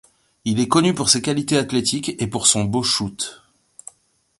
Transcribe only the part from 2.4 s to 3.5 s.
son beau shoot.